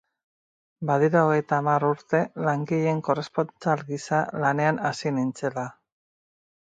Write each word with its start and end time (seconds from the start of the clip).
Badira 0.89 1.19
hogeita 1.25 1.59
hamar 1.63 1.85
urte 1.89 2.21
langileen 2.47 3.03
korrespontsal 3.09 3.85
gisa 3.91 4.23
lanean 4.45 4.81
hasi 4.91 5.13
nintzela. 5.19 5.67